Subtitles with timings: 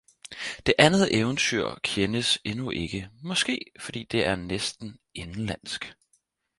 [0.65, 5.93] Det andet Eventyr kjendes endnu ikke, maaskee fordi det er næsten indenlandsk.